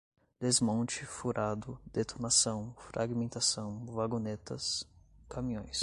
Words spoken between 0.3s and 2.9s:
desmonte, furado, detonação,